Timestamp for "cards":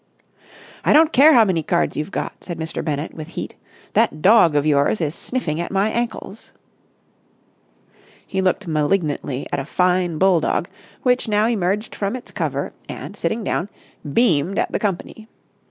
1.61-1.95